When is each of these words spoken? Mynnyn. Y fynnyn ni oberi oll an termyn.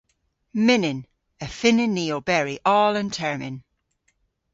Mynnyn. 0.67 1.01
Y 1.45 1.47
fynnyn 1.57 1.93
ni 1.97 2.05
oberi 2.17 2.57
oll 2.77 2.99
an 3.01 3.09
termyn. 3.17 3.57